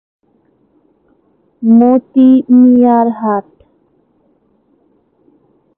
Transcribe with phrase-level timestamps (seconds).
[1.63, 3.47] মতি মিয়ার হাট।